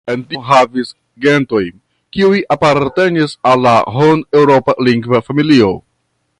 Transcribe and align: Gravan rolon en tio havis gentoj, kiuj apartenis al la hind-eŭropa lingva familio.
Gravan 0.01 0.21
rolon 0.21 0.21
en 0.21 0.23
tio 0.29 0.41
havis 0.45 0.87
gentoj, 1.25 1.61
kiuj 2.17 2.39
apartenis 2.57 3.37
al 3.53 3.63
la 3.69 3.77
hind-eŭropa 3.99 4.79
lingva 4.89 5.25
familio. 5.31 5.73